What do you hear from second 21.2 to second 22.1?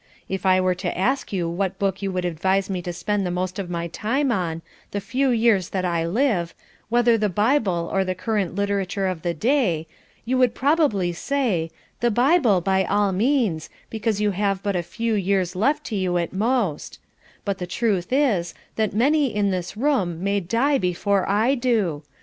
I do.